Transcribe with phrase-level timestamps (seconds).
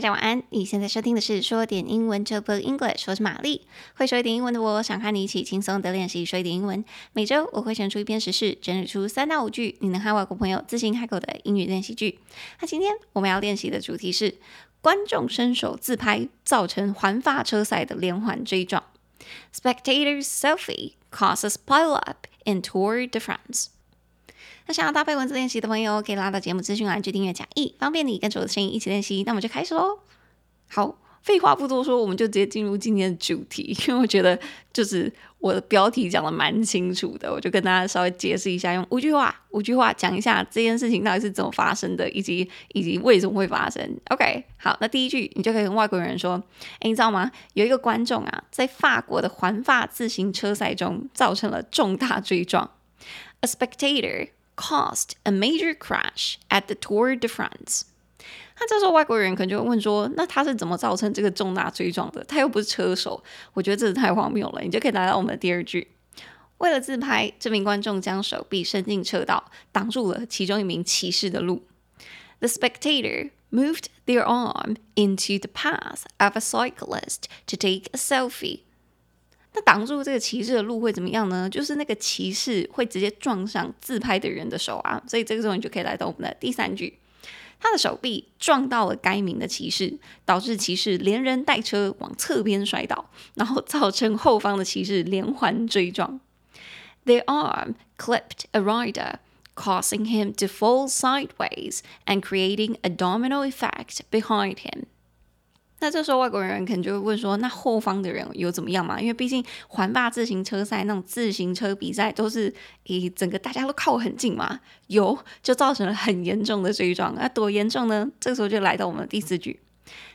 [0.00, 0.42] 大家晚安。
[0.48, 3.66] 你现在收听的是说点英文这波 English，我是玛丽。
[3.96, 6.82] 会说一点英文的我，想和你一起轻松的练习说一点英文。
[7.12, 12.18] 每周我会选出一篇时事，整理出三到五句你能和外国朋友自行开口的英语练习句。
[12.62, 14.36] 那今天我们要练习的主题是
[14.80, 18.82] 观众伸手自拍，造成环法车赛的连环追撞。
[19.54, 23.66] Spectators selfie causes pileup in Tour de France。
[24.70, 29.24] 那想要搭配文字练习的朋友，可以拉到节目资讯栏去订阅讲义，方便你跟着我的声音一起练习。
[29.26, 29.98] 那我们就开始喽。
[30.68, 33.76] 好，废话不多说，我们就直接进入今天的主题。
[33.88, 34.38] 因为我觉得
[34.72, 43.82] 就是我的标题讲的蛮清楚的，我就跟大家稍微解释一下，用五句话，五句话讲一下这件事情到底是怎么发生的，以及以及为什么会发生。
[44.10, 46.40] OK，好，那第一句你就可以跟外国人说
[46.78, 47.28] ：“哎，你知道吗？
[47.54, 52.70] 有一个观众啊，在法国的环法自行车赛中造成了重大追撞。”
[53.42, 54.28] A spectator
[54.59, 57.81] caused a major crash at the Tour de France。
[58.57, 62.23] 那这时候外国人可能就会问说：“那他是怎么造成这个重大追撞的？
[62.23, 63.21] 他又不是车手。”
[63.53, 64.61] 我觉得这是太荒谬了。
[64.61, 65.89] 你就可以来到我们的第二句：
[66.59, 71.63] 为了自拍，这名观众将手臂伸进车道，挡住了其中一名骑士的路。
[72.39, 78.61] The spectator moved their arm into the path of a cyclist to take a selfie.
[79.52, 81.48] 那挡住这个骑士的路会怎么样呢？
[81.50, 86.98] 就是那个骑士会直接撞上自拍的人的手啊，所以这个时候你就可以来到我们的第三句，
[87.58, 96.20] 他的手臂撞到了该名的骑士，导致骑士连人带车往侧边摔倒，然后造成后方的骑士连环追撞。
[97.04, 99.14] Their arm clipped a rider,
[99.56, 104.84] causing him to fall sideways and creating a domino effect behind him.
[105.80, 109.00] 那这时候外国人可能就会问说：“那后方的人有怎么样嘛？
[109.00, 117.14] 因为毕竟环法自行车赛那种自行车比赛都是以整个大家都靠很近嘛，有就造成了很严重的追撞。
[117.14, 118.08] 那多严重呢？
[118.20, 119.60] 这个时候就来到我们第四句：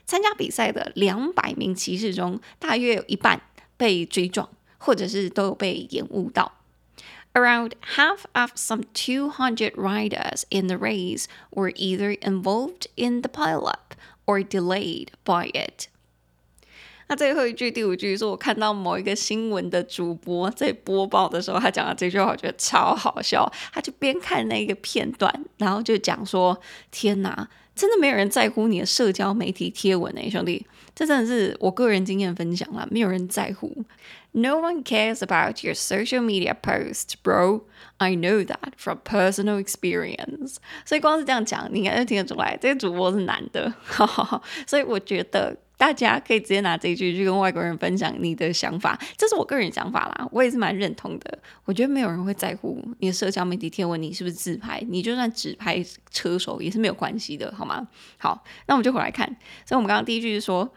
[0.06, 3.42] 参加比赛的两百名骑士中，大约有一半
[3.76, 4.48] 被追撞，
[4.78, 6.54] 或者是都有被延误到。
[7.34, 13.85] Around half of some two hundred riders in the race were either involved in the pileup
[14.26, 15.88] or delayed by it。
[17.08, 23.48] 那最后一句第五句是我看到某一个新闻的主播在播报的时候，他讲的这句话，我觉得超好笑。
[23.72, 26.60] 他就边看那个片段，然后就讲说
[26.90, 30.66] ：“天哪，真的没有人在乎你的社交媒体贴文呢，兄弟，
[30.96, 33.86] 这真的是我个人经验分享啦，没有人在乎。
[34.38, 37.62] No one cares about your social media post, bro.
[38.00, 40.58] I know that from personal experience。
[40.84, 43.74] 所以光是这样讲，你应该就听得出来，这个主播是男的。
[44.68, 51.40] 所以我觉得大家可以直接拿这一句去跟外国人分享你的想法，这是我个人想法啦，我也是蛮认同的。
[51.64, 55.82] 我觉得没有人会在乎你的社交媒体贴文，你是不是自拍，你就算只拍
[56.12, 57.88] 车手也是没有关系的，好吗？
[58.18, 59.26] 好，那我们就回来看。
[59.66, 60.70] 所以我们刚刚第一句是说。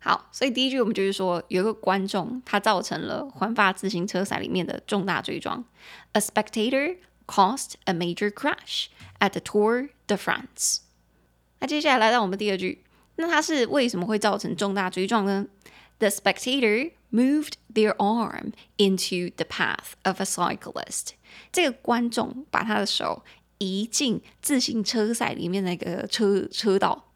[0.04, 5.64] 好，所以第一句我们就是说，有一个观众他造成了环法自行车赛里面的重大追撞。
[6.14, 6.98] A spectator
[7.28, 8.88] caused a major crash
[9.20, 10.80] at the Tour de France。
[11.60, 12.84] 那接下来来到我们第二句，
[13.18, 15.46] 那他是为什么会造成重大追撞呢
[16.00, 21.10] ？The spectator moved their arm into the path of a cyclist。
[21.52, 23.24] 这个观众把他的手
[23.60, 27.11] 移进自行车赛里面那个车车道。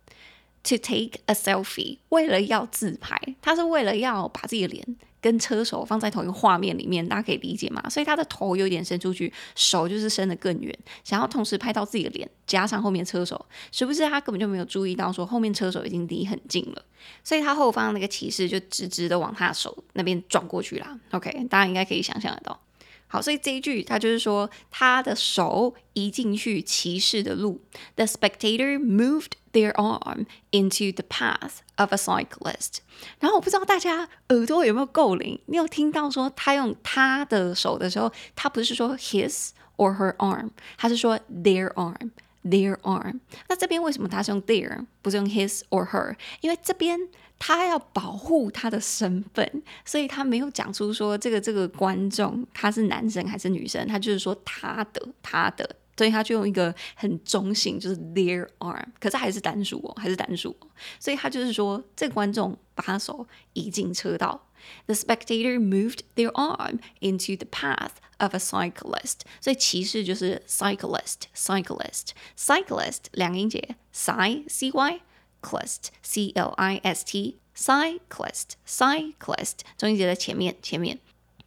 [0.66, 7.88] To take a selfie，为了要自拍，他是为了要把自己的脸跟车手放在同一个画面里面，大家可以理解吗？
[7.88, 16.82] 所以他的头有点伸出去，手就是伸得更远，想要同时拍到自己的脸，加上后面车手，是不是他根本就没有注意到说后面车手已经离很近了，
[17.24, 21.00] 所以他后方那个骑士就直直的往他的手那边撞过去啦。
[21.12, 22.60] OK，大家应该可以想象得到。
[23.08, 27.62] 好，所以这一句他就是说，他的手移进去骑士的路。
[27.96, 32.80] The spectator moved their arm into the path of a cyclist。
[33.20, 42.12] 然后我不知道大家耳朵有没有够灵，你有听到说他用他的手的时候，他不是说 his or her arm，他是说 their arm。
[42.46, 43.20] their arm。
[43.50, 46.16] 那这边为什么他是用 their，不是用 his or her？
[46.42, 47.00] 因为这边
[47.40, 55.68] 他要保护他的身份，所以他没有讲出说这个这个观众他是男生还是女生，他就是说他的他的。
[55.98, 60.68] 所以他就用一个很中性，就是 their arm，可是还是单数哦，还是单数哦。
[61.00, 64.42] 所以他就是说，这个观众把手移进车道。
[64.88, 69.20] The spectator moved their arm into the path of a cyclist。
[69.40, 75.02] 所以骑士就是 cyclist，cyclist，cyclist 两个音节，cy c y
[75.42, 80.98] clist c l i s t cyclist cyclist 中音节在前面前面，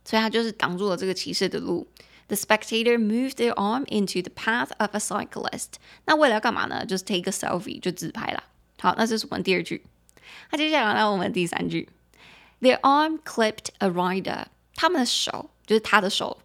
[0.05, 1.89] 所以他就是挡住了这个骑士的路。
[2.28, 5.74] The spectator moved their arm into the path of a cyclist。
[6.06, 6.86] 那为了要干嘛呢？
[6.86, 8.44] 就是 take a selfie，就自拍啦。
[8.80, 9.86] 好，那这是我们第二句。
[10.52, 11.90] 那接下来来我们第三句。
[12.62, 14.46] Their arm clipped a rider。
[14.76, 16.40] 他们的手就是他的手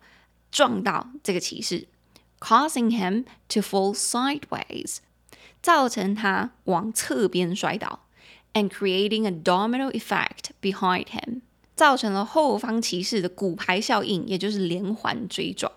[0.50, 1.86] 撞到这个骑士，
[2.40, 4.98] causing him to fall sideways，
[5.62, 8.00] 造成他往侧边摔倒，
[8.52, 11.40] and creating a domino effect behind him。
[11.75, 15.71] 造成了后方骑士的骨牌效应，也就是连环追撞。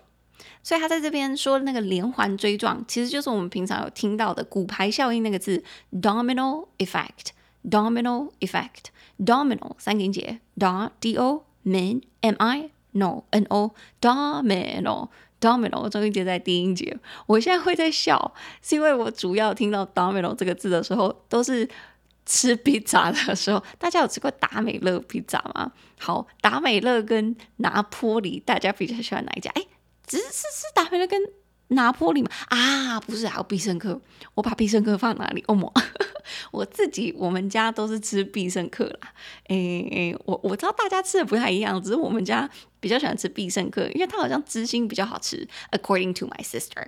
[0.61, 5.63] 所以他在这边说那个连环追撞，其实就是我们平常有听到的骨牌效应那个字
[5.93, 13.71] ，domino effect，domino effect，domino 三个音节，do d o min m i no n o
[14.01, 15.09] domino
[15.39, 16.97] domino 中音节在低音节。
[17.27, 21.67] 我现在会在笑，是因为我主要听到 domino 这个字的时候都是。
[22.27, 25.71] 吃披萨的时候，大家有吃过达美乐披萨吗？
[25.97, 29.49] 好，达美乐跟拿坡里，大家比较喜欢哪一家？
[29.55, 29.65] 哎，
[30.05, 31.19] 只是是是达美乐跟
[31.69, 32.29] 拿坡里吗？
[32.49, 33.99] 啊，不是，还有必胜客。
[34.35, 35.41] 我把必胜客放哪里？
[35.47, 35.73] 哦莫，
[36.51, 39.13] 我自己我们家都是吃必胜客啦。
[39.45, 39.55] 哎
[39.89, 42.49] 哎，我我知道大家吃的不太一样，只是我们家
[42.81, 45.47] 比较喜欢吃必胜客，因为它好像芝心比较好吃。
[45.71, 46.85] According to my sister，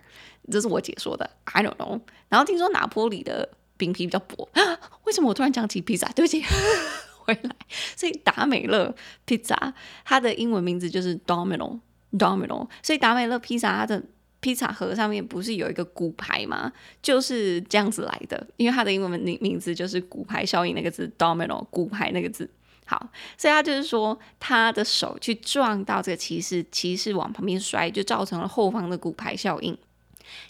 [0.51, 2.01] 这是我姐说的，I don't know。
[2.27, 3.49] 然后听说拿坡里的。
[3.79, 4.61] 饼皮比较薄啊，
[5.05, 6.07] 为什么我突然讲起披萨？
[6.09, 6.43] 对不起，
[7.25, 7.55] 回来。
[7.95, 8.93] 所以达美乐
[9.25, 9.73] 披萨
[10.03, 11.79] 它的英文名字就是 Domino
[12.11, 12.67] Domino。
[12.83, 14.03] 所以达美乐披萨它的
[14.41, 16.71] 披萨盒上面不是有一个骨牌吗？
[17.01, 22.49] 就是这样子来的，因为它的英文名名字就是骨牌效应那个字 Domino 骨牌那个字。
[22.85, 29.77] 好，所以他就是说他的手去撞到这个骑士，骑士往旁边摔，就造成了后方的骨牌效应。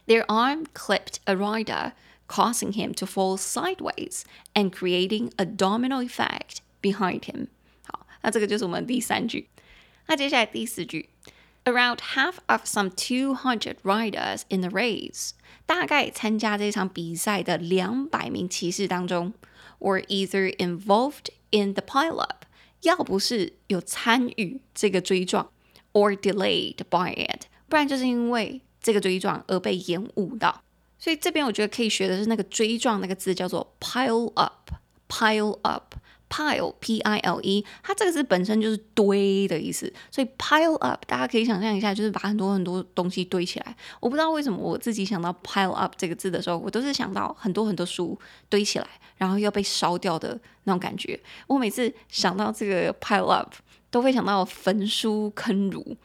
[0.07, 1.91] Their arm clipped a rider.
[2.28, 4.22] causing him to fall sideways
[4.54, 7.48] and creating a domino effect behind him。
[7.86, 9.48] 好，那这个就是我们第三句。
[10.06, 11.08] 那接下来第四句，
[11.64, 15.30] Around half of some two hundred riders in the race，
[15.64, 19.32] 大概参加这场比赛的两百名骑士当中，
[19.78, 22.42] were either involved in the pileup，
[22.82, 25.50] 要不是有参与这个追撞，
[25.94, 30.62] or delayed by it，不然就是因为这个追撞而被延误到。
[30.99, 39.91] 所以这边我觉得可以学的是那个锥状那个字叫做 pile up，pile up，pile p i l e，它这个字本身就是堆的意思。
[40.11, 43.75] 所以 pile up 大家可以想象一下，就是把很多很多东西堆起来。
[44.01, 48.19] 我不知道为什么我自己想到 pile up 这个字的时候，我都是想到很多很多书
[48.49, 51.19] 堆起来，然后要被烧掉的那种感觉。
[51.47, 53.53] 我每次想到这个 pile up，
[53.89, 55.95] 都会想到焚书坑儒。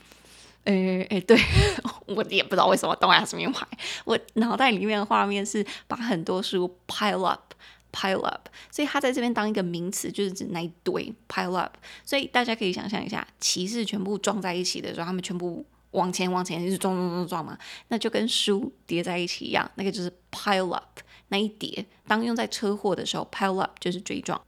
[0.65, 1.39] 诶诶，对，
[2.07, 3.67] 我也不知道为什么东亚是名牌。
[4.05, 11.77] 我脑袋里面的画面是把很多书 pile up，pile up，所以它在这边当一个名词，就是指那一堆 pile up。
[12.05, 21.85] 所以大家可以想象一下，骑士全部撞在一起的时候，他们全部往前往前，就是撞撞撞撞嘛，那就跟书叠在一起一样，那个就是 pile up，那一叠。
[22.07, 24.41] 当用在车祸的时候，pile up 就是追撞。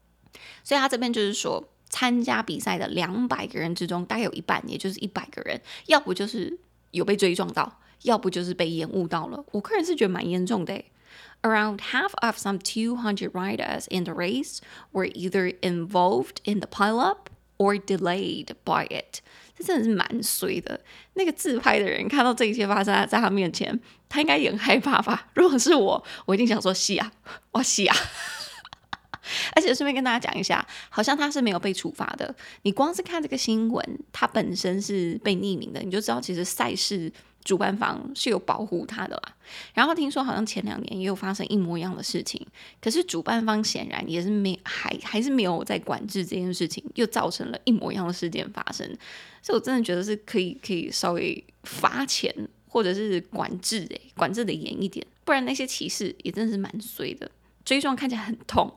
[0.65, 1.63] 所以他这边就是说。
[1.89, 6.59] 参加比赛的两百个人之中，大概有一半，也就是一百个人，要不就是
[6.91, 9.45] 有被追撞到，要不就是被延误到了。
[9.53, 10.85] 我个人是觉得蛮严重的。
[11.43, 14.59] Around half of some 200 riders in the race
[14.93, 17.29] were either involved in the pileup
[17.59, 19.21] or delayed by it。
[19.57, 20.81] 这真的是蛮衰的。
[21.15, 23.79] 那个自拍的人看到这一切发生在他面前，
[24.09, 25.29] 他应该也很害怕吧？
[25.35, 27.13] 如果是我，我一定想说：是啊，
[27.53, 27.97] 我，是啊。
[29.55, 32.35] 而且顺便跟大家讲一下，好像他是没有被处罚的。
[32.63, 37.13] 你光是看这个新闻，他本身是被匿名的，你就知道其实赛事
[37.45, 39.37] 主办方是有保护他的啦。
[39.73, 42.45] 然后听说好像前两年也有发生一模一样的事情，
[42.81, 48.87] 可是主办方显然也是没还还是没有在管制这件事情，又造成了一模一样的事件发生。
[49.43, 52.35] 所以我真的觉得是可以可以稍微罚钱
[52.69, 57.31] 或者是管制诶，管制的严一点，不然那些歧视也真的是蛮衰的。
[57.67, 58.73] 追撞看起来很痛，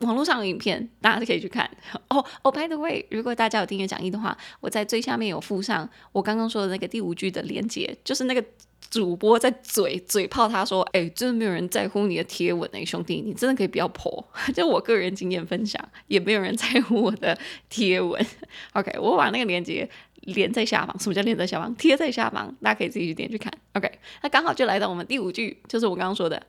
[0.00, 1.68] 网络上有影片，大家可以去看。
[2.08, 8.42] 哦哦，by the way，如果大家有订阅讲义的话，我在最下面有附上我刚刚说的那个第五句的连接，就是那个
[8.88, 14.24] 主播在嘴嘴炮他说：“哎，真的没有人在乎你的贴文哎，兄弟，你真的可以不要 po。
[14.54, 18.24] ”就我个人经验分享，也没有人在乎我的贴文。
[18.74, 19.88] OK，我把那个链接
[20.22, 20.98] 连在下方。
[20.98, 21.74] 什么叫连在下方？
[21.76, 23.52] 贴在下方，大家可以自己去点去看。
[23.74, 23.90] OK，
[24.22, 26.42] 那刚好就来到我们第五句，就是我刚刚说的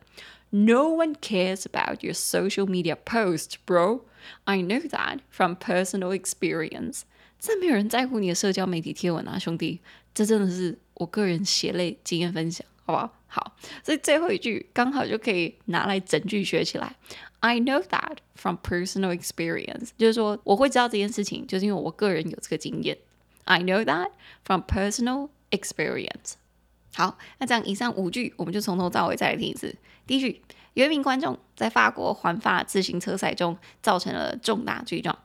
[0.50, 4.02] ：“No one cares about your social media post, bro.
[4.44, 7.02] I know that from personal experience.”
[7.38, 9.80] 真没有人在乎你的社交媒体贴文啊，兄弟，
[10.14, 13.18] 这真的是我个人血泪经验分享，好不好？
[13.26, 16.94] 好，所以最后一句刚好就可以拿来整句学起来。
[17.40, 22.96] I know that from personal experience，就是说我会知道这件事情，就是因为我个人有这个经验。
[23.45, 24.11] I know that
[24.43, 26.33] from personal experience。
[26.93, 29.75] 好，那这样以上五句，我们就从头到尾再来听一次。
[30.05, 30.41] 第一句，
[30.73, 35.17] 有一名观众在法国环法自行车赛中造成了重大追撞。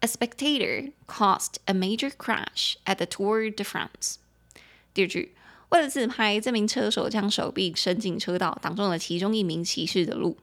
[0.00, 4.16] A spectator caused a major crash at the Tour de France。
[4.92, 5.34] 第二句，
[5.68, 10.38] 为了自拍，这名车手将手臂伸进车道，挡住了其中一名骑士的路。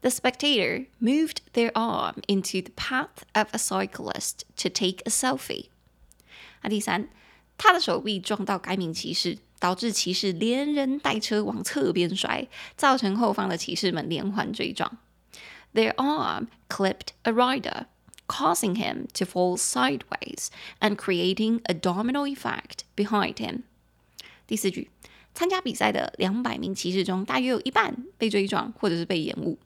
[0.00, 5.66] The spectator moved their arm into the path of a cyclist to take a selfie。
[6.67, 7.07] 第三，
[7.57, 14.97] 他的手臂撞到该名骑士，导致骑士连人带车往侧边摔，造成后方的骑士们连环追撞。
[15.73, 17.85] Their arm clipped a rider。
[18.27, 23.61] causing him to fall sideways and creating a domino effect behind him。
[24.47, 24.89] 第四句，
[25.35, 29.59] 参加比赛的两百名骑士中，大约有一半被追撞或者是被延误。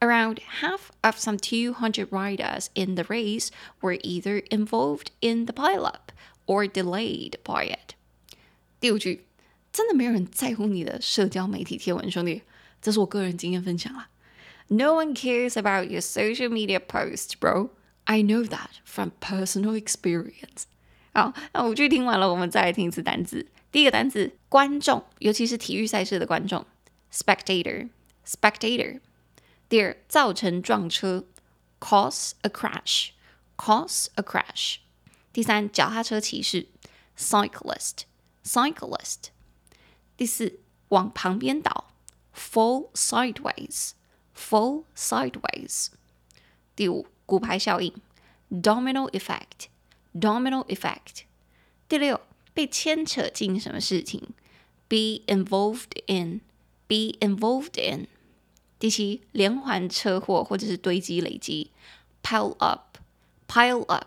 [0.00, 6.10] Around half of some 200 riders in the race were either involved in the pileup
[6.46, 7.94] or delayed by it。
[8.80, 9.26] 第五句，
[9.72, 12.42] 真的没有人在乎你的社交媒体贴文，兄弟，
[12.80, 14.08] 这是我个人经验分享啦。
[14.66, 17.70] No one cares about your social media posts, bro.
[18.04, 20.64] I know that from personal experience。
[21.14, 23.46] 好，那五句听完了，我们再来听一次单字。
[23.70, 26.66] 第一个单字，观众，尤其是体育赛事的观众，
[27.12, 28.98] spectator，spectator。
[29.68, 31.26] 第二，造成撞车，
[31.80, 34.76] cause a crash，cause a crash。
[35.32, 36.68] 第三，脚踏车骑士，
[37.16, 39.30] cyclist，cyclist。
[40.16, 41.92] 第四，往旁边倒，
[42.34, 45.88] fall sideways，fall sideways。
[46.74, 47.06] 第五。
[47.24, 47.94] 骨牌效应，
[48.50, 51.22] domino effect，domino effect。
[51.88, 52.20] 第六，
[52.52, 54.34] 被牵扯进什么事情，
[54.88, 58.08] be involved in，be involved in。
[58.79, 61.71] 第七，连环车祸或者是堆积累积
[62.23, 64.05] ，pile up，pile up。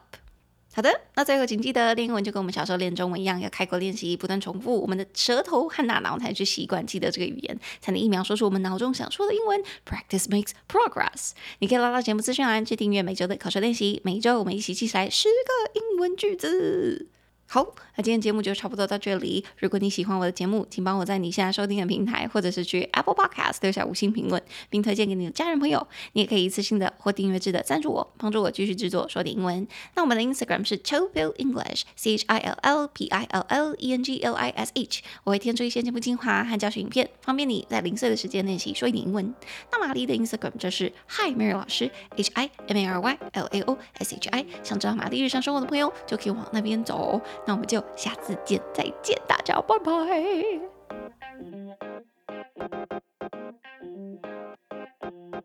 [0.73, 9.61] 好的，那最后请记得练英文就跟我们小时候练中文一样，要开口练习，不断重复，我们的舌头和大脑才去习惯记得这个语言，才能一秒说出我们脑中想说的英文。
[9.85, 11.33] Practice makes progress。
[11.59, 17.09] 你可以拉到节目资讯栏去订阅每周的考试练习，每一周我们一起记起来十个英文句子。
[17.52, 17.66] 好，
[17.97, 19.45] 那今天节目就差不多到这里。
[19.59, 25.85] 如果你喜欢我的节目，请帮我在你现在收听的平台，或者是去 Apple Podcast 留下五星评论，并推荐给你的家人朋友。
[26.12, 29.66] 你也可以一次性的或订阅制的赞助我，帮助我继续制作说点英文。
[29.97, 34.21] 那我们的 Instagram 是 Chill English，C H I L L P I L L E N G
[34.21, 35.02] L I S H。
[35.25, 39.35] 我会添出一些节目精华和教学影片，方便你在零碎的时间练习说一点英文。
[39.73, 44.28] 那玛丽的 Instagram 就是 Hi Mary 老师，H I M A R Y L A O S H
[44.28, 44.47] I。
[44.62, 47.21] 想知道玛丽日常生活的朋友，就可以往那边走。
[47.47, 49.90] 那我们就下次见再见大家拜拜。